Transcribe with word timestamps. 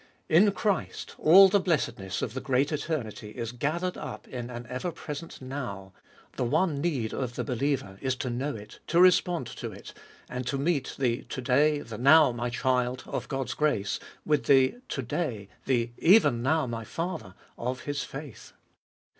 In 0.29 0.51
Christ 0.53 1.13
all 1.19 1.47
the 1.47 1.59
blessedness 1.59 2.23
of 2.23 2.33
the 2.33 2.41
great 2.41 2.71
eternity 2.71 3.29
is 3.29 3.51
gathered 3.51 3.97
up 3.99 4.27
in 4.27 4.49
an 4.49 4.65
ever 4.67 4.91
present 4.91 5.39
Now: 5.43 5.93
the 6.37 6.43
one 6.43 6.81
need 6.81 7.13
of 7.13 7.35
the 7.35 7.43
believer 7.43 7.99
is 8.01 8.15
to 8.15 8.31
know 8.31 8.55
it, 8.55 8.79
to 8.87 8.99
respond 8.99 9.45
to 9.45 9.71
it, 9.71 9.93
and 10.27 10.47
to 10.47 10.57
meet 10.57 10.95
the 10.97 11.21
To 11.29 11.41
day, 11.41 11.81
the 11.81 11.99
Now, 11.99 12.31
my 12.31 12.49
child! 12.49 13.03
of 13.05 13.27
God's 13.27 13.53
grace 13.53 13.99
with 14.25 14.45
the 14.45 14.79
To 14.89 15.03
day, 15.03 15.49
the 15.67 15.91
Even 15.99 16.41
now, 16.41 16.65
my 16.65 16.83
Father! 16.83 17.35
of 17.55 17.81
his 17.81 18.01
faith. 18.03 18.53